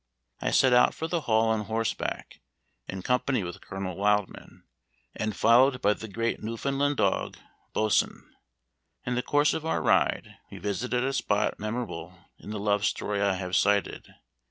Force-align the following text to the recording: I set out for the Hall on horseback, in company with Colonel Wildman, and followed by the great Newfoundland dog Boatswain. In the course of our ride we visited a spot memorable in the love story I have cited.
I 0.39 0.49
set 0.49 0.73
out 0.73 0.95
for 0.95 1.07
the 1.07 1.21
Hall 1.29 1.49
on 1.49 1.65
horseback, 1.65 2.41
in 2.87 3.03
company 3.03 3.43
with 3.43 3.61
Colonel 3.61 3.95
Wildman, 3.95 4.63
and 5.15 5.35
followed 5.35 5.79
by 5.79 5.93
the 5.93 6.07
great 6.07 6.41
Newfoundland 6.41 6.97
dog 6.97 7.37
Boatswain. 7.73 8.33
In 9.05 9.13
the 9.13 9.21
course 9.21 9.53
of 9.53 9.63
our 9.63 9.79
ride 9.79 10.37
we 10.49 10.57
visited 10.57 11.03
a 11.03 11.13
spot 11.13 11.59
memorable 11.59 12.17
in 12.39 12.49
the 12.49 12.57
love 12.57 12.83
story 12.83 13.21
I 13.21 13.35
have 13.35 13.55
cited. 13.55 14.15